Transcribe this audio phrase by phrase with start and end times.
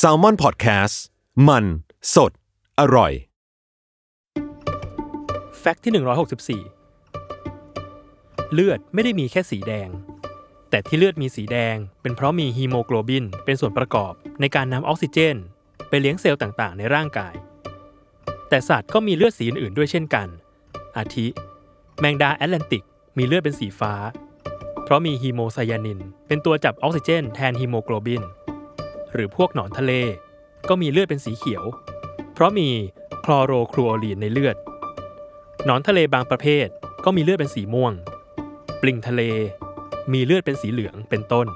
[0.00, 0.94] Salmon Podcast
[1.48, 1.64] มัน
[2.14, 2.32] สด
[2.80, 3.12] อร่อย
[5.58, 5.92] fact ที่
[6.62, 9.88] 164 เลือดไม่ได้มีแค่สีแดง
[10.70, 15.36] แต่ที่เลือดมีสีแดง เป็นเพราะมีฮีโมโกลบิน เป็นส่วนประกอบในการนำออกซิเจน
[15.88, 17.34] ไปเลี้ยงเซลล์ต่างๆ ในร่างกาย
[18.48, 20.28] แต่สัตว์ก็มีเลือดสีอื่นๆด้วยเช่นกัน
[20.96, 21.26] อาทิ
[21.98, 22.84] แมงดาแอตแลนติก
[23.18, 23.94] มีเลือดเป็นสีฟ้า
[24.84, 28.22] เพราะมีฮีโมไซยานิน เป็นตัวจับออกซิเจน แทนฮีโมโกลบิน
[29.14, 29.92] หรือพวกหนอนทะเล
[30.68, 31.64] ก็มีเลือดเป็นสีเขียว
[32.34, 32.68] เพราะมี
[33.24, 34.56] คลอโรครูโอลีนในเลือด
[35.64, 36.66] หนอนทะเลบางประเภท
[37.04, 37.92] ก็มีเลือดเป็นสีม่วง
[38.80, 39.22] ปลิงทะเล
[40.12, 41.46] มีเลือดเป็นสีเหลืองเป็นต้น